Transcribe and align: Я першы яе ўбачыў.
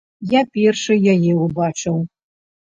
Я 0.31 0.41
першы 0.55 0.97
яе 1.15 1.33
ўбачыў. 1.43 2.03